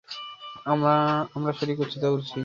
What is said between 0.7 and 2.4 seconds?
আমরা সঠিক উচ্চতায় উড়ছি।